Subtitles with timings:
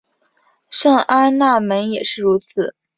[0.71, 2.73] 圣安娜门也是如此。